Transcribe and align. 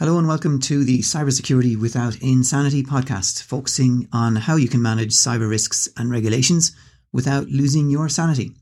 Hello 0.00 0.16
and 0.16 0.26
welcome 0.26 0.58
to 0.60 0.82
the 0.82 1.00
Cybersecurity 1.00 1.78
Without 1.78 2.16
Insanity 2.22 2.82
podcast, 2.82 3.42
focusing 3.42 4.08
on 4.14 4.34
how 4.34 4.56
you 4.56 4.66
can 4.66 4.80
manage 4.80 5.10
cyber 5.10 5.46
risks 5.46 5.90
and 5.98 6.10
regulations 6.10 6.74
without 7.12 7.48
losing 7.48 7.90
your 7.90 8.08
sanity. 8.08 8.52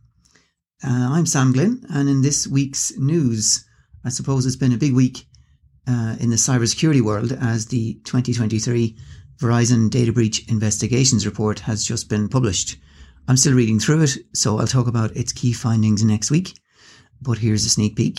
Uh, 0.82 1.10
I'm 1.12 1.26
Sam 1.26 1.52
Glynn, 1.52 1.84
and 1.90 2.08
in 2.08 2.22
this 2.22 2.48
week's 2.48 2.98
news, 2.98 3.64
I 4.04 4.08
suppose 4.08 4.46
it's 4.46 4.56
been 4.56 4.72
a 4.72 4.76
big 4.76 4.94
week 4.94 5.28
uh, 5.86 6.16
in 6.18 6.30
the 6.30 6.34
cybersecurity 6.34 7.02
world 7.02 7.30
as 7.40 7.66
the 7.66 8.00
2023 8.02 8.98
Verizon 9.40 9.90
Data 9.90 10.12
Breach 10.12 10.44
Investigations 10.50 11.24
Report 11.24 11.60
has 11.60 11.84
just 11.84 12.08
been 12.08 12.28
published. 12.28 12.78
I'm 13.28 13.36
still 13.36 13.54
reading 13.54 13.78
through 13.78 14.02
it, 14.02 14.16
so 14.34 14.58
I'll 14.58 14.66
talk 14.66 14.88
about 14.88 15.16
its 15.16 15.32
key 15.32 15.52
findings 15.52 16.02
next 16.02 16.32
week. 16.32 16.58
But 17.22 17.38
here's 17.38 17.64
a 17.64 17.70
sneak 17.70 17.94
peek 17.94 18.18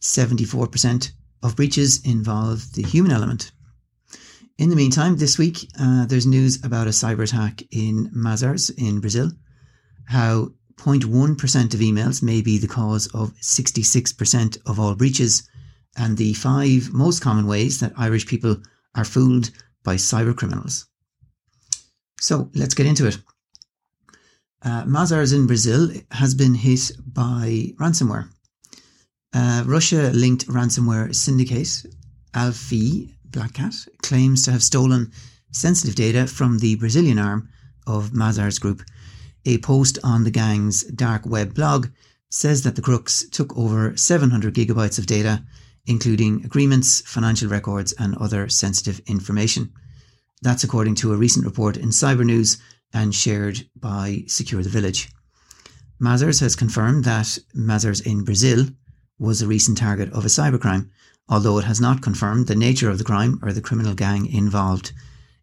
74% 0.00 1.12
of 1.44 1.54
breaches 1.54 2.00
involve 2.04 2.72
the 2.72 2.82
human 2.82 3.12
element. 3.12 3.52
In 4.58 4.70
the 4.70 4.76
meantime, 4.76 5.16
this 5.16 5.38
week 5.38 5.68
uh, 5.78 6.06
there's 6.06 6.26
news 6.26 6.64
about 6.64 6.86
a 6.86 6.90
cyber 6.90 7.24
attack 7.24 7.62
in 7.70 8.10
Mazars 8.10 8.72
in 8.76 9.00
Brazil. 9.00 9.30
How 10.06 10.52
0.1% 10.78 11.74
of 11.74 11.80
emails 11.80 12.22
may 12.22 12.40
be 12.40 12.58
the 12.58 12.66
cause 12.66 13.06
of 13.08 13.34
66% 13.40 14.58
of 14.66 14.80
all 14.80 14.94
breaches, 14.94 15.48
and 15.96 16.16
the 16.16 16.34
five 16.34 16.92
most 16.92 17.20
common 17.20 17.46
ways 17.46 17.78
that 17.80 17.92
Irish 17.96 18.26
people 18.26 18.56
are 18.94 19.04
fooled 19.04 19.50
by 19.84 19.96
cyber 19.96 20.36
criminals. 20.36 20.86
So 22.20 22.50
let's 22.54 22.74
get 22.74 22.86
into 22.86 23.06
it. 23.06 23.18
Uh, 24.62 24.84
Mazars 24.84 25.34
in 25.34 25.46
Brazil 25.46 25.90
has 26.10 26.34
been 26.34 26.54
hit 26.54 26.90
by 27.06 27.74
ransomware. 27.78 28.30
Uh, 29.34 29.64
Russia 29.66 30.12
linked 30.14 30.46
ransomware 30.46 31.12
syndicate 31.12 31.84
Alphi 32.34 33.12
Blackcat 33.30 33.88
claims 34.00 34.44
to 34.44 34.52
have 34.52 34.62
stolen 34.62 35.10
sensitive 35.50 35.96
data 35.96 36.28
from 36.28 36.60
the 36.60 36.76
Brazilian 36.76 37.18
arm 37.18 37.48
of 37.84 38.10
Mazars 38.10 38.60
Group. 38.60 38.84
A 39.44 39.58
post 39.58 39.98
on 40.04 40.22
the 40.22 40.30
gang's 40.30 40.84
dark 40.84 41.26
web 41.26 41.52
blog 41.52 41.88
says 42.30 42.62
that 42.62 42.76
the 42.76 42.82
crooks 42.82 43.28
took 43.28 43.56
over 43.58 43.96
700 43.96 44.54
gigabytes 44.54 45.00
of 45.00 45.06
data, 45.06 45.42
including 45.84 46.44
agreements, 46.44 47.00
financial 47.00 47.48
records, 47.48 47.92
and 47.98 48.16
other 48.16 48.48
sensitive 48.48 49.00
information. 49.08 49.72
That's 50.42 50.62
according 50.62 50.94
to 50.96 51.12
a 51.12 51.16
recent 51.16 51.44
report 51.44 51.76
in 51.76 51.88
Cyber 51.88 52.24
News 52.24 52.58
and 52.92 53.12
shared 53.12 53.66
by 53.74 54.22
Secure 54.28 54.62
the 54.62 54.68
Village. 54.68 55.10
Mazars 56.00 56.40
has 56.40 56.54
confirmed 56.54 57.02
that 57.04 57.38
Mazars 57.56 58.06
in 58.06 58.22
Brazil 58.22 58.66
was 59.18 59.40
a 59.40 59.46
recent 59.46 59.78
target 59.78 60.12
of 60.12 60.24
a 60.24 60.28
cybercrime, 60.28 60.90
although 61.28 61.58
it 61.58 61.64
has 61.64 61.80
not 61.80 62.02
confirmed 62.02 62.46
the 62.46 62.54
nature 62.54 62.90
of 62.90 62.98
the 62.98 63.04
crime 63.04 63.38
or 63.42 63.52
the 63.52 63.60
criminal 63.60 63.94
gang 63.94 64.26
involved. 64.26 64.92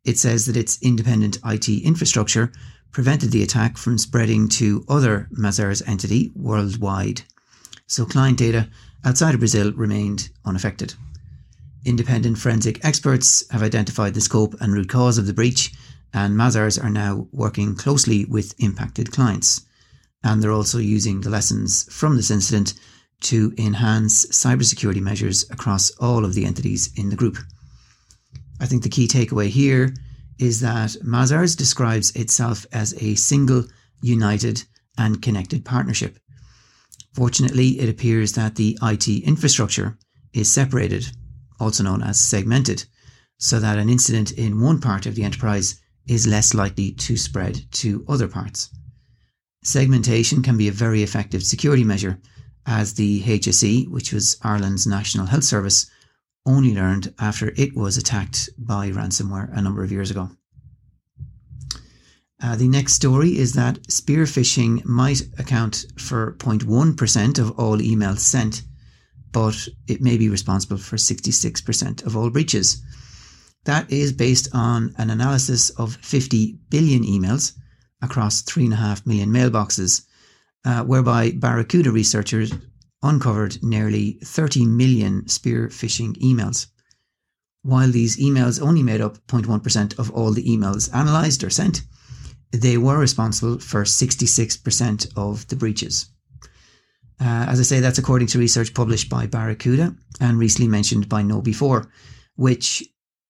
It 0.04 0.18
says 0.18 0.46
that 0.46 0.58
its 0.58 0.82
independent 0.82 1.38
IT 1.46 1.70
infrastructure 1.70 2.52
prevented 2.92 3.32
the 3.32 3.44
attack 3.44 3.78
from 3.78 3.98
spreading 3.98 4.50
to 4.50 4.84
other 4.90 5.30
Mazars 5.32 5.88
entity 5.88 6.32
worldwide. 6.36 7.22
So 7.88 8.06
client 8.06 8.38
data 8.38 8.70
outside 9.04 9.34
of 9.34 9.40
Brazil 9.40 9.72
remained 9.74 10.30
unaffected. 10.46 10.94
Independent 11.84 12.38
forensic 12.38 12.84
experts 12.86 13.44
have 13.50 13.64
identified 13.64 14.14
the 14.14 14.22
scope 14.22 14.56
and 14.60 14.74
root 14.74 14.90
cause 14.90 15.18
of 15.18 15.26
the 15.26 15.34
breach, 15.34 15.74
and 16.14 16.36
Mazars 16.36 16.84
are 16.84 16.90
now 16.90 17.28
working 17.32 17.76
closely 17.76 18.26
with 18.26 18.54
impacted 18.60 19.12
clients. 19.12 19.62
And 20.24 20.44
they're 20.44 20.52
also 20.52 20.78
using 20.78 21.22
the 21.22 21.30
lessons 21.30 21.92
from 21.92 22.18
this 22.18 22.30
incident 22.30 22.74
to 23.22 23.54
enhance 23.58 24.26
cybersecurity 24.28 25.02
measures 25.02 25.50
across 25.50 25.92
all 26.00 26.26
of 26.26 26.34
the 26.34 26.46
entities 26.46 26.92
in 26.96 27.10
the 27.10 27.16
group. 27.16 27.38
I 28.60 28.66
think 28.66 28.84
the 28.84 28.90
key 28.90 29.08
takeaway 29.08 29.48
here 29.48 29.94
is 30.40 30.60
that 30.62 30.96
Mazars 31.04 31.56
describes 31.56 32.12
itself 32.16 32.66
as 32.72 32.94
a 33.02 33.16
single, 33.16 33.66
united, 34.02 34.64
and 34.98 35.22
connected 35.22 35.64
partnership. 35.66 36.18
Fortunately, 37.14 37.80
it 37.80 37.90
appears 37.90 38.34
that 38.34 38.56
the 38.56 38.78
IT 38.82 39.08
infrastructure 39.08 39.98
is 40.34 40.52
separated, 40.52 41.06
also 41.60 41.84
known 41.84 42.02
as 42.02 42.20
segmented, 42.20 42.86
so 43.38 43.60
that 43.60 43.78
an 43.78 43.90
incident 43.90 44.32
in 44.32 44.62
one 44.62 44.80
part 44.80 45.06
of 45.06 45.16
the 45.16 45.24
enterprise 45.24 45.80
is 46.08 46.28
less 46.28 46.54
likely 46.54 46.92
to 46.92 47.18
spread 47.18 47.62
to 47.72 48.06
other 48.08 48.28
parts. 48.28 48.70
Segmentation 49.64 50.42
can 50.42 50.58
be 50.58 50.68
a 50.68 50.72
very 50.72 51.04
effective 51.04 51.44
security 51.44 51.84
measure 51.84 52.20
as 52.66 52.94
the 52.94 53.22
HSE, 53.22 53.90
which 53.90 54.14
was 54.14 54.38
Ireland's 54.42 54.86
National 54.88 55.26
Health 55.28 55.44
Service, 55.44 55.90
only 56.46 56.74
learned 56.74 57.14
after 57.20 57.54
it 57.56 57.76
was 57.76 57.98
attacked 57.98 58.50
by 58.58 58.90
ransomware 58.90 59.56
a 59.56 59.62
number 59.62 59.84
of 59.84 59.92
years 59.92 60.12
ago. 60.12 60.32
Uh, 62.44 62.56
the 62.56 62.68
next 62.68 62.94
story 62.94 63.38
is 63.38 63.54
that 63.54 63.92
spear 63.92 64.24
phishing 64.24 64.84
might 64.84 65.22
account 65.38 65.86
for 65.98 66.34
0.1% 66.40 67.38
of 67.38 67.52
all 67.60 67.78
emails 67.78 68.20
sent, 68.20 68.64
but 69.32 69.68
it 69.88 70.02
may 70.02 70.18
be 70.18 70.28
responsible 70.28 70.78
for 70.78 70.96
66% 70.96 72.06
of 72.06 72.18
all 72.18 72.32
breaches. 72.32 72.82
That 73.66 73.92
is 73.92 74.12
based 74.12 74.50
on 74.54 74.96
an 74.98 75.12
analysis 75.12 75.70
of 75.72 75.98
50 75.98 76.58
billion 76.70 77.04
emails 77.04 77.54
across 78.02 78.42
3.5 78.42 79.06
million 79.06 79.30
mailboxes 79.30 80.06
uh, 80.66 80.84
whereby 80.84 81.32
Barracuda 81.32 81.92
researchers 81.92 82.54
uncovered 83.04 83.62
nearly 83.64 84.20
30 84.24 84.66
million 84.66 85.28
spear 85.28 85.68
phishing 85.68 86.16
emails. 86.22 86.68
While 87.64 87.92
these 87.92 88.18
emails 88.18 88.62
only 88.62 88.84
made 88.84 89.02
up 89.02 89.26
0.1% 89.28 90.00
of 90.00 90.12
all 90.12 90.32
the 90.32 90.44
emails 90.46 90.90
analysed 90.94 91.44
or 91.44 91.50
sent, 91.50 91.82
they 92.52 92.78
were 92.78 92.98
responsible 92.98 93.60
for 93.60 93.84
66% 93.84 95.08
of 95.16 95.48
the 95.48 95.56
breaches. 95.56 96.10
Uh, 97.20 97.46
as 97.48 97.60
I 97.60 97.64
say, 97.64 97.80
that's 97.80 98.00
according 98.00 98.28
to 98.30 98.40
research 98.40 98.74
published 98.74 99.10
by 99.10 99.28
Barracuda 99.28 99.96
and 100.20 100.40
recently 100.40 100.68
mentioned 100.68 101.08
by 101.08 101.22
KnowBe4, 101.22 101.88
which 102.36 102.84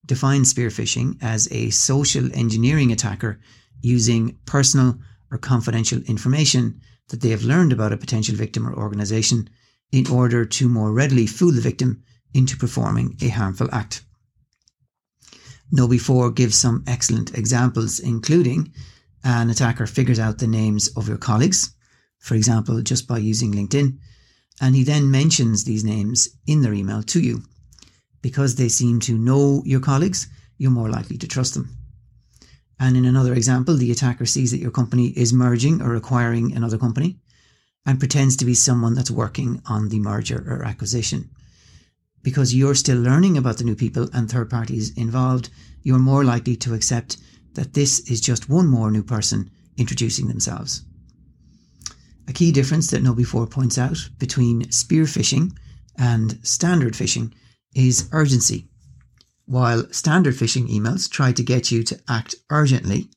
defines 0.05 0.49
spear 0.49 0.69
phishing 0.69 1.17
as 1.21 1.49
a 1.51 1.69
social 1.71 2.33
engineering 2.33 2.91
attacker 2.91 3.39
using 3.81 4.37
personal 4.45 4.97
or 5.29 5.37
confidential 5.37 5.99
information 6.07 6.81
that 7.11 7.22
they 7.22 7.29
have 7.29 7.44
learned 7.44 7.72
about 7.72 7.94
a 7.94 7.97
potential 7.97 8.35
victim 8.35 8.67
or 8.67 8.73
organization 8.73 9.49
in 9.91 10.07
order 10.07 10.45
to 10.45 10.69
more 10.69 10.91
readily 10.91 11.27
fool 11.27 11.51
the 11.51 11.61
victim 11.61 12.03
into 12.33 12.57
performing 12.57 13.17
a 13.22 13.27
harmful 13.27 13.69
act. 13.73 14.03
KnowBe4 15.73 16.33
gives 16.35 16.55
some 16.55 16.83
excellent 16.88 17.38
examples, 17.38 17.99
including 17.99 18.73
an 19.23 19.49
attacker 19.49 19.85
figures 19.85 20.19
out 20.19 20.39
the 20.39 20.47
names 20.47 20.88
of 20.95 21.07
your 21.07 21.17
colleagues, 21.17 21.75
for 22.19 22.35
example, 22.35 22.81
just 22.81 23.07
by 23.07 23.17
using 23.17 23.53
LinkedIn, 23.53 23.97
and 24.61 24.75
he 24.75 24.83
then 24.83 25.11
mentions 25.11 25.63
these 25.63 25.83
names 25.83 26.29
in 26.47 26.61
their 26.61 26.73
email 26.73 27.03
to 27.03 27.19
you. 27.19 27.43
Because 28.22 28.55
they 28.55 28.69
seem 28.69 28.99
to 29.01 29.17
know 29.17 29.63
your 29.66 29.79
colleagues, 29.79 30.28
you're 30.57 30.72
more 30.72 30.89
likely 30.89 31.17
to 31.17 31.28
trust 31.28 31.55
them. 31.55 31.80
And 32.81 32.97
in 32.97 33.05
another 33.05 33.35
example, 33.35 33.75
the 33.77 33.91
attacker 33.91 34.25
sees 34.25 34.49
that 34.49 34.59
your 34.59 34.71
company 34.71 35.09
is 35.09 35.31
merging 35.31 35.83
or 35.83 35.93
acquiring 35.93 36.55
another 36.55 36.79
company 36.79 37.19
and 37.85 37.99
pretends 37.99 38.35
to 38.37 38.45
be 38.45 38.55
someone 38.55 38.95
that's 38.95 39.11
working 39.11 39.61
on 39.67 39.89
the 39.89 39.99
merger 39.99 40.43
or 40.47 40.65
acquisition. 40.65 41.29
Because 42.23 42.55
you're 42.55 42.73
still 42.73 42.99
learning 42.99 43.37
about 43.37 43.57
the 43.59 43.65
new 43.65 43.75
people 43.75 44.09
and 44.13 44.27
third 44.27 44.49
parties 44.49 44.97
involved, 44.97 45.51
you're 45.83 45.99
more 45.99 46.23
likely 46.23 46.55
to 46.55 46.73
accept 46.73 47.17
that 47.53 47.75
this 47.75 47.99
is 48.09 48.19
just 48.19 48.49
one 48.49 48.65
more 48.65 48.89
new 48.89 49.03
person 49.03 49.51
introducing 49.77 50.27
themselves. 50.27 50.81
A 52.27 52.33
key 52.33 52.51
difference 52.51 52.89
that 52.89 53.03
KnowBe4 53.03 53.47
points 53.51 53.77
out 53.77 54.09
between 54.17 54.71
spear 54.71 55.03
phishing 55.03 55.51
and 55.99 56.39
standard 56.41 56.93
phishing 56.93 57.31
is 57.75 58.09
urgency. 58.11 58.71
While 59.51 59.91
standard 59.91 60.35
phishing 60.35 60.69
emails 60.69 61.09
try 61.09 61.33
to 61.33 61.43
get 61.43 61.71
you 61.71 61.83
to 61.83 61.99
act 62.07 62.35
urgently, 62.49 63.09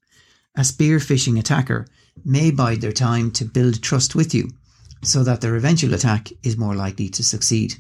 a 0.57 0.65
spear 0.65 0.99
phishing 0.99 1.39
attacker 1.39 1.87
may 2.25 2.51
bide 2.51 2.81
their 2.81 2.91
time 2.91 3.31
to 3.39 3.45
build 3.45 3.81
trust 3.81 4.17
with 4.17 4.35
you 4.35 4.51
so 5.01 5.23
that 5.23 5.41
their 5.41 5.55
eventual 5.55 5.95
attack 5.95 6.31
is 6.43 6.57
more 6.57 6.75
likely 6.75 7.09
to 7.11 7.23
succeed. 7.23 7.77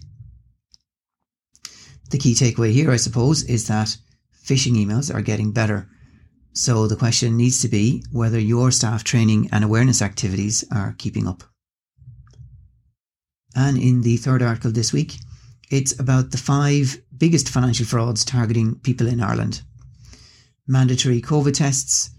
The 2.10 2.18
key 2.18 2.34
takeaway 2.34 2.70
here, 2.70 2.92
I 2.92 2.96
suppose, 2.96 3.42
is 3.42 3.66
that 3.66 3.96
phishing 4.46 4.76
emails 4.76 5.12
are 5.12 5.20
getting 5.20 5.50
better. 5.50 5.88
So 6.52 6.86
the 6.86 6.94
question 6.94 7.36
needs 7.36 7.60
to 7.62 7.68
be 7.68 8.04
whether 8.12 8.38
your 8.38 8.70
staff 8.70 9.02
training 9.02 9.48
and 9.50 9.64
awareness 9.64 10.00
activities 10.00 10.62
are 10.70 10.94
keeping 10.96 11.26
up. 11.26 11.42
And 13.56 13.76
in 13.78 14.02
the 14.02 14.16
third 14.16 14.42
article 14.42 14.70
this 14.70 14.92
week, 14.92 15.16
it's 15.74 15.98
about 15.98 16.30
the 16.30 16.38
five 16.38 16.96
biggest 17.18 17.48
financial 17.48 17.84
frauds 17.84 18.24
targeting 18.24 18.76
people 18.76 19.08
in 19.08 19.20
Ireland 19.20 19.62
mandatory 20.68 21.20
COVID 21.20 21.52
tests, 21.52 22.10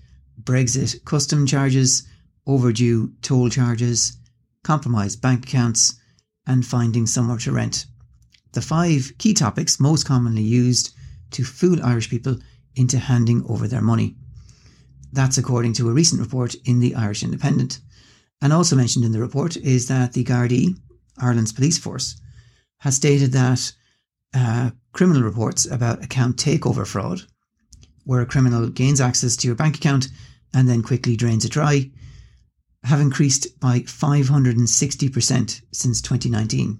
Brexit 0.43 1.03
custom 1.05 1.47
charges, 1.47 2.03
overdue 2.45 3.13
toll 3.21 3.49
charges, 3.49 4.17
compromised 4.63 5.21
bank 5.21 5.45
accounts, 5.45 5.95
and 6.45 6.65
finding 6.65 7.07
somewhere 7.07 7.37
to 7.39 7.51
rent. 7.51 7.85
the 8.51 8.61
five 8.61 9.11
key 9.19 9.33
topics 9.33 9.79
most 9.79 10.05
commonly 10.05 10.41
used 10.41 10.93
to 11.31 11.43
fool 11.43 11.83
Irish 11.83 12.09
people 12.09 12.37
into 12.75 12.97
handing 12.97 13.43
over 13.47 13.67
their 13.67 13.81
money. 13.81 14.15
That's 15.13 15.37
according 15.37 15.73
to 15.73 15.89
a 15.89 15.93
recent 15.93 16.21
report 16.21 16.55
in 16.65 16.79
the 16.81 16.93
Irish 16.95 17.23
Independent. 17.23 17.79
And 18.41 18.51
also 18.51 18.75
mentioned 18.75 19.05
in 19.05 19.13
the 19.13 19.21
report 19.21 19.55
is 19.57 19.87
that 19.87 20.13
the 20.13 20.23
Gardaí, 20.25 20.77
Ireland's 21.17 21.53
police 21.53 21.77
force, 21.77 22.19
has 22.79 22.95
stated 22.95 23.31
that 23.31 23.73
uh, 24.33 24.71
criminal 24.91 25.23
reports 25.23 25.65
about 25.65 26.03
account 26.03 26.37
takeover 26.37 26.85
fraud, 26.85 27.21
where 28.03 28.21
a 28.21 28.25
criminal 28.25 28.67
gains 28.67 29.01
access 29.01 29.35
to 29.37 29.47
your 29.47 29.55
bank 29.55 29.77
account 29.77 30.09
and 30.53 30.69
then 30.69 30.81
quickly 30.81 31.15
drains 31.15 31.45
it 31.45 31.51
dry, 31.51 31.89
have 32.83 33.01
increased 33.01 33.59
by 33.59 33.79
560% 33.79 35.61
since 35.71 36.01
2019. 36.01 36.79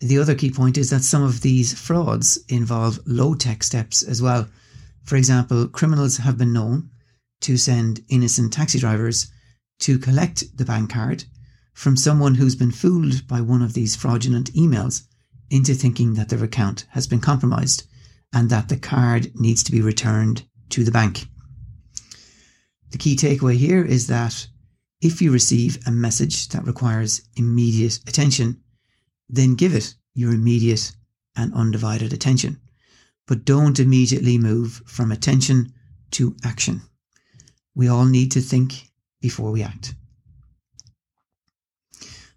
The 0.00 0.18
other 0.18 0.34
key 0.34 0.50
point 0.50 0.76
is 0.76 0.90
that 0.90 1.04
some 1.04 1.22
of 1.22 1.40
these 1.40 1.78
frauds 1.78 2.38
involve 2.48 3.00
low 3.06 3.34
tech 3.34 3.62
steps 3.62 4.02
as 4.02 4.20
well. 4.20 4.48
For 5.04 5.16
example, 5.16 5.68
criminals 5.68 6.18
have 6.18 6.36
been 6.36 6.52
known 6.52 6.90
to 7.42 7.56
send 7.56 8.04
innocent 8.08 8.52
taxi 8.52 8.78
drivers 8.78 9.30
to 9.80 9.98
collect 9.98 10.56
the 10.56 10.64
bank 10.64 10.92
card 10.92 11.24
from 11.72 11.96
someone 11.96 12.34
who's 12.34 12.56
been 12.56 12.70
fooled 12.70 13.26
by 13.26 13.40
one 13.40 13.62
of 13.62 13.74
these 13.74 13.96
fraudulent 13.96 14.52
emails 14.52 15.02
into 15.50 15.74
thinking 15.74 16.14
that 16.14 16.28
their 16.28 16.44
account 16.44 16.86
has 16.90 17.06
been 17.06 17.20
compromised 17.20 17.84
and 18.32 18.48
that 18.50 18.68
the 18.68 18.76
card 18.76 19.30
needs 19.34 19.62
to 19.62 19.72
be 19.72 19.80
returned 19.80 20.44
to 20.70 20.84
the 20.84 20.90
bank. 20.90 21.26
The 22.90 22.98
key 22.98 23.16
takeaway 23.16 23.56
here 23.56 23.84
is 23.84 24.06
that 24.08 24.46
if 25.00 25.20
you 25.20 25.32
receive 25.32 25.78
a 25.86 25.90
message 25.90 26.48
that 26.48 26.66
requires 26.66 27.22
immediate 27.36 27.98
attention, 28.06 28.62
then 29.28 29.54
give 29.54 29.74
it 29.74 29.94
your 30.14 30.32
immediate 30.32 30.92
and 31.36 31.52
undivided 31.54 32.12
attention. 32.12 32.60
But 33.26 33.44
don't 33.44 33.80
immediately 33.80 34.38
move 34.38 34.82
from 34.86 35.10
attention 35.10 35.72
to 36.12 36.36
action. 36.44 36.82
We 37.74 37.88
all 37.88 38.04
need 38.04 38.32
to 38.32 38.40
think 38.40 38.90
before 39.20 39.50
we 39.50 39.62
act. 39.62 39.94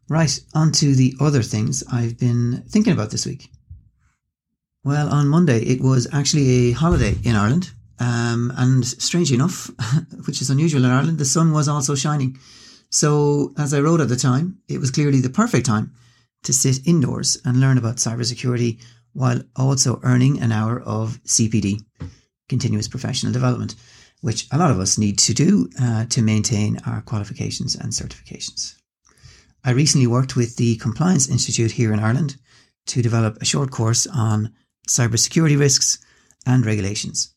Right, 0.08 0.40
on 0.54 0.72
to 0.74 0.94
the 0.94 1.16
other 1.20 1.42
things 1.42 1.84
I've 1.92 2.20
been 2.20 2.64
thinking 2.70 2.94
about 2.94 3.10
this 3.10 3.26
week. 3.26 3.50
Well, 4.84 5.10
on 5.10 5.28
Monday, 5.28 5.62
it 5.62 5.82
was 5.82 6.08
actually 6.14 6.48
a 6.48 6.72
holiday 6.74 7.16
in 7.24 7.36
Ireland. 7.36 7.72
Um, 7.98 8.54
and 8.56 8.86
strangely 8.86 9.36
enough, 9.36 9.72
which 10.28 10.42
is 10.42 10.52
unusual 10.52 10.86
in 10.86 10.92
Ireland, 10.92 11.18
the 11.18 11.26
sun 11.26 11.52
was 11.52 11.68
also 11.68 11.96
shining. 11.96 12.38
So, 12.92 13.54
as 13.58 13.74
I 13.74 13.80
wrote 13.80 14.00
at 14.00 14.10
the 14.10 14.16
time, 14.16 14.60
it 14.68 14.80
was 14.80 14.92
clearly 14.92 15.22
the 15.22 15.30
perfect 15.30 15.66
time 15.66 15.92
to 16.44 16.54
sit 16.54 16.86
indoors 16.86 17.38
and 17.44 17.60
learn 17.60 17.80
about 17.80 17.96
cybersecurity 17.96 18.80
while 19.14 19.42
also 19.56 20.00
earning 20.04 20.40
an 20.40 20.52
hour 20.52 20.82
of 20.82 21.20
CPD, 21.24 21.84
continuous 22.48 22.88
professional 22.88 23.34
development, 23.34 23.74
which 24.22 24.48
a 24.52 24.58
lot 24.58 24.70
of 24.72 24.80
us 24.80 25.00
need 25.00 25.18
to 25.20 25.34
do 25.34 25.68
uh, 25.82 26.06
to 26.06 26.22
maintain 26.22 26.80
our 26.86 27.02
qualifications 27.02 27.76
and 27.76 27.92
certifications. 27.92 28.76
I 29.68 29.72
recently 29.72 30.06
worked 30.06 30.36
with 30.36 30.58
the 30.58 30.76
Compliance 30.76 31.28
Institute 31.28 31.72
here 31.72 31.92
in 31.92 32.00
Ireland 32.00 32.36
to 32.86 33.02
develop 33.02 33.42
a 33.42 33.46
short 33.46 33.72
course 33.72 34.06
on 34.06 34.54
cybersecurity 34.88 35.58
risks 35.58 35.98
and 36.46 36.64
regulations. 36.64 37.34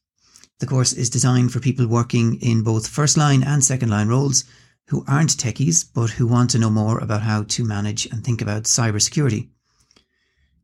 The 0.58 0.66
course 0.66 0.92
is 0.92 1.08
designed 1.08 1.54
for 1.54 1.60
people 1.60 1.86
working 1.86 2.34
in 2.42 2.62
both 2.62 2.86
first 2.86 3.16
line 3.16 3.42
and 3.42 3.64
second 3.64 3.88
line 3.88 4.08
roles 4.08 4.44
who 4.88 5.06
aren't 5.08 5.38
techies 5.38 5.86
but 5.90 6.10
who 6.10 6.26
want 6.26 6.50
to 6.50 6.58
know 6.58 6.68
more 6.68 6.98
about 6.98 7.22
how 7.22 7.44
to 7.44 7.64
manage 7.64 8.04
and 8.04 8.22
think 8.22 8.42
about 8.42 8.64
cybersecurity. 8.64 9.48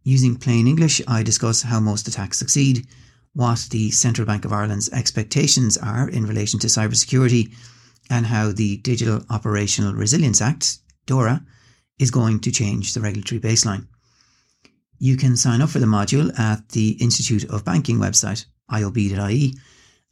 Using 0.03 0.37
plain 0.37 0.67
English, 0.67 1.01
I 1.09 1.23
discuss 1.23 1.63
how 1.63 1.81
most 1.81 2.07
attacks 2.07 2.39
succeed, 2.39 2.87
what 3.33 3.69
the 3.71 3.91
Central 3.91 4.27
Bank 4.27 4.45
of 4.45 4.53
Ireland's 4.53 4.91
expectations 4.91 5.79
are 5.79 6.11
in 6.11 6.27
relation 6.27 6.61
to 6.61 6.67
cybersecurity, 6.67 7.55
and 8.11 8.27
how 8.27 8.53
the 8.53 8.77
Digital 8.77 9.23
Operational 9.31 9.95
Resilience 9.95 10.43
Act, 10.43 10.81
DORA, 11.07 11.43
is 11.99 12.11
going 12.11 12.41
to 12.41 12.51
change 12.51 12.93
the 12.93 13.01
regulatory 13.01 13.41
baseline. 13.41 13.87
You 14.99 15.17
can 15.17 15.37
sign 15.37 15.61
up 15.61 15.71
for 15.71 15.79
the 15.79 15.87
module 15.87 16.37
at 16.39 16.71
the 16.71 16.93
Institute 17.01 17.45
of 17.45 17.65
Banking 17.65 17.99
website, 17.99 18.47
iob.ie, 18.71 19.55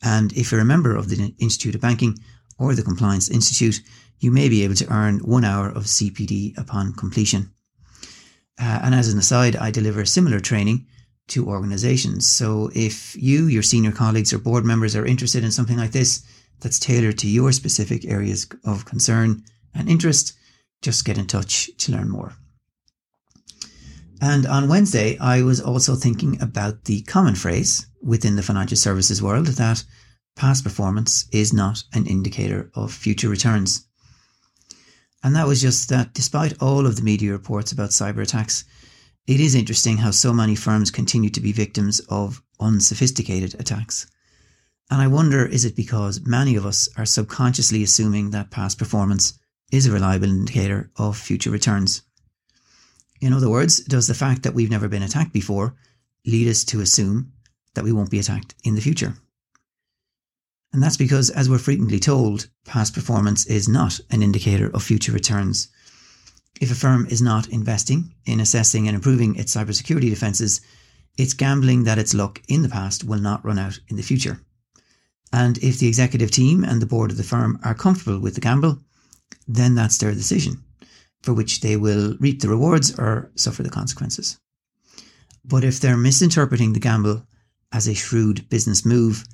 and 0.02 0.32
if 0.32 0.50
you're 0.50 0.60
a 0.60 0.64
member 0.64 0.96
of 0.96 1.08
the 1.08 1.34
Institute 1.38 1.74
of 1.74 1.80
Banking 1.80 2.18
or 2.58 2.74
the 2.74 2.82
Compliance 2.82 3.30
Institute, 3.30 3.80
you 4.18 4.30
may 4.30 4.48
be 4.48 4.64
able 4.64 4.74
to 4.74 4.92
earn 4.92 5.18
one 5.20 5.44
hour 5.44 5.68
of 5.68 5.84
CPD 5.84 6.56
upon 6.58 6.92
completion. 6.94 7.52
Uh, 8.60 8.80
and 8.82 8.94
as 8.94 9.12
an 9.12 9.18
aside, 9.18 9.56
I 9.56 9.70
deliver 9.70 10.04
similar 10.04 10.40
training 10.40 10.86
to 11.28 11.48
organizations. 11.48 12.26
So 12.26 12.70
if 12.74 13.16
you, 13.16 13.46
your 13.46 13.62
senior 13.62 13.92
colleagues, 13.92 14.32
or 14.32 14.38
board 14.38 14.64
members 14.64 14.94
are 14.94 15.06
interested 15.06 15.44
in 15.44 15.50
something 15.50 15.76
like 15.76 15.92
this 15.92 16.24
that's 16.60 16.78
tailored 16.78 17.18
to 17.18 17.28
your 17.28 17.52
specific 17.52 18.04
areas 18.04 18.46
of 18.64 18.84
concern 18.84 19.42
and 19.74 19.88
interest, 19.88 20.34
just 20.82 21.04
get 21.04 21.18
in 21.18 21.26
touch 21.26 21.70
to 21.78 21.92
learn 21.92 22.08
more. 22.10 22.34
And 24.20 24.46
on 24.46 24.68
Wednesday, 24.68 25.18
I 25.18 25.42
was 25.42 25.60
also 25.60 25.96
thinking 25.96 26.40
about 26.40 26.84
the 26.84 27.02
common 27.02 27.34
phrase 27.34 27.86
within 28.00 28.36
the 28.36 28.42
financial 28.42 28.76
services 28.76 29.22
world 29.22 29.46
that 29.46 29.84
past 30.36 30.62
performance 30.62 31.26
is 31.32 31.52
not 31.52 31.82
an 31.92 32.06
indicator 32.06 32.70
of 32.74 32.92
future 32.92 33.28
returns. 33.28 33.86
And 35.24 35.34
that 35.36 35.46
was 35.46 35.60
just 35.60 35.88
that 35.88 36.14
despite 36.14 36.60
all 36.60 36.86
of 36.86 36.96
the 36.96 37.02
media 37.02 37.32
reports 37.32 37.72
about 37.72 37.90
cyber 37.90 38.22
attacks, 38.22 38.64
it 39.26 39.40
is 39.40 39.54
interesting 39.54 39.98
how 39.98 40.10
so 40.10 40.32
many 40.32 40.56
firms 40.56 40.90
continue 40.90 41.30
to 41.30 41.40
be 41.40 41.52
victims 41.52 42.00
of 42.08 42.42
unsophisticated 42.60 43.54
attacks. 43.60 44.06
And 44.90 45.00
I 45.00 45.06
wonder 45.06 45.46
is 45.46 45.64
it 45.64 45.76
because 45.76 46.26
many 46.26 46.56
of 46.56 46.66
us 46.66 46.88
are 46.96 47.06
subconsciously 47.06 47.82
assuming 47.82 48.30
that 48.30 48.50
past 48.50 48.78
performance 48.78 49.38
is 49.72 49.86
a 49.86 49.90
reliable 49.90 50.28
indicator 50.28 50.90
of 50.96 51.16
future 51.16 51.50
returns? 51.50 52.02
In 53.20 53.32
other 53.32 53.48
words, 53.48 53.78
does 53.78 54.06
the 54.06 54.14
fact 54.14 54.42
that 54.42 54.54
we've 54.54 54.70
never 54.70 54.88
been 54.88 55.02
attacked 55.02 55.32
before 55.32 55.74
lead 56.26 56.46
us 56.46 56.62
to 56.64 56.80
assume 56.80 57.32
that 57.74 57.82
we 57.82 57.92
won't 57.92 58.10
be 58.10 58.18
attacked 58.20 58.54
in 58.62 58.74
the 58.76 58.80
future? 58.80 59.14
And 60.72 60.82
that's 60.82 60.96
because, 60.96 61.30
as 61.30 61.48
we're 61.48 61.58
frequently 61.58 61.98
told, 61.98 62.48
past 62.64 62.94
performance 62.94 63.46
is 63.46 63.68
not 63.68 64.00
an 64.10 64.22
indicator 64.22 64.70
of 64.74 64.82
future 64.82 65.12
returns. 65.12 65.68
If 66.60 66.70
a 66.70 66.74
firm 66.74 67.06
is 67.06 67.20
not 67.20 67.48
investing 67.48 68.14
in 68.24 68.40
assessing 68.40 68.86
and 68.86 68.94
improving 68.94 69.36
its 69.36 69.54
cybersecurity 69.54 70.10
defenses, 70.10 70.60
it's 71.18 71.34
gambling 71.34 71.84
that 71.84 71.98
its 71.98 72.14
luck 72.14 72.40
in 72.48 72.62
the 72.62 72.68
past 72.68 73.04
will 73.04 73.20
not 73.20 73.44
run 73.44 73.58
out 73.58 73.80
in 73.88 73.96
the 73.96 74.02
future. 74.02 74.40
And 75.32 75.58
if 75.58 75.78
the 75.78 75.88
executive 75.88 76.30
team 76.30 76.64
and 76.64 76.80
the 76.80 76.86
board 76.86 77.10
of 77.10 77.16
the 77.16 77.22
firm 77.22 77.58
are 77.62 77.74
comfortable 77.74 78.18
with 78.18 78.34
the 78.34 78.40
gamble, 78.40 78.78
then 79.46 79.74
that's 79.74 79.98
their 79.98 80.12
decision, 80.12 80.62
for 81.22 81.32
which 81.32 81.60
they 81.60 81.76
will 81.76 82.16
reap 82.20 82.40
the 82.40 82.48
rewards 82.48 82.98
or 82.98 83.30
suffer 83.34 83.62
the 83.62 83.70
consequences. 83.70 84.38
But 85.44 85.64
if 85.64 85.80
they're 85.80 85.96
misinterpreting 85.96 86.72
the 86.72 86.80
gamble 86.80 87.26
as 87.72 87.88
a 87.88 87.94
shrewd 87.94 88.48
business 88.48 88.84
move, 88.84 89.24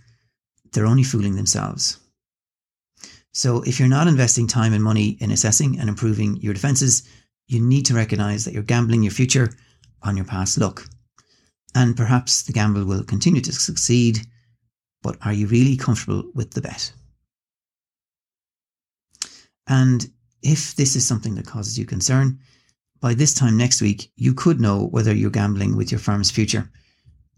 they're 0.72 0.86
only 0.86 1.02
fooling 1.02 1.36
themselves. 1.36 1.98
So 3.32 3.62
if 3.62 3.78
you're 3.78 3.88
not 3.88 4.08
investing 4.08 4.46
time 4.46 4.72
and 4.72 4.82
money 4.82 5.16
in 5.20 5.30
assessing 5.30 5.78
and 5.78 5.88
improving 5.88 6.36
your 6.38 6.54
defenses, 6.54 7.06
you 7.46 7.60
need 7.60 7.86
to 7.86 7.94
recognize 7.94 8.44
that 8.44 8.54
you're 8.54 8.62
gambling 8.62 9.02
your 9.02 9.12
future 9.12 9.50
on 10.02 10.16
your 10.16 10.26
past 10.26 10.58
luck. 10.58 10.84
And 11.74 11.96
perhaps 11.96 12.42
the 12.42 12.52
gamble 12.52 12.84
will 12.84 13.04
continue 13.04 13.40
to 13.42 13.52
succeed, 13.52 14.20
but 15.02 15.16
are 15.24 15.32
you 15.32 15.46
really 15.46 15.76
comfortable 15.76 16.30
with 16.34 16.52
the 16.52 16.62
bet? 16.62 16.92
And 19.68 20.10
if 20.42 20.74
this 20.76 20.96
is 20.96 21.06
something 21.06 21.34
that 21.36 21.46
causes 21.46 21.78
you 21.78 21.84
concern, 21.84 22.38
by 23.00 23.14
this 23.14 23.34
time 23.34 23.56
next 23.56 23.80
week, 23.80 24.10
you 24.16 24.34
could 24.34 24.60
know 24.60 24.86
whether 24.86 25.14
you're 25.14 25.30
gambling 25.30 25.76
with 25.76 25.92
your 25.92 26.00
firm's 26.00 26.30
future 26.30 26.70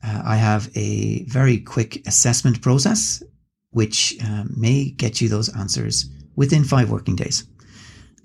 uh, 0.02 0.22
I 0.24 0.36
have 0.36 0.70
a 0.74 1.24
very 1.24 1.58
quick 1.58 2.06
assessment 2.06 2.62
process, 2.62 3.22
which 3.70 4.16
uh, 4.24 4.44
may 4.56 4.90
get 4.90 5.20
you 5.20 5.28
those 5.28 5.54
answers 5.54 6.06
within 6.36 6.64
five 6.64 6.90
working 6.90 7.16
days. 7.16 7.44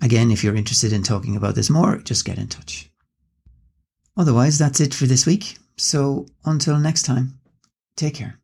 Again, 0.02 0.30
if 0.30 0.42
you're 0.42 0.56
interested 0.56 0.92
in 0.92 1.02
talking 1.02 1.36
about 1.36 1.54
this 1.54 1.70
more, 1.70 1.98
just 1.98 2.24
get 2.24 2.38
in 2.38 2.48
touch. 2.48 2.90
Otherwise, 4.16 4.58
that's 4.58 4.80
it 4.80 4.94
for 4.94 5.06
this 5.06 5.26
week. 5.26 5.58
So 5.76 6.26
until 6.44 6.78
next 6.78 7.02
time, 7.02 7.38
take 7.96 8.14
care. 8.14 8.40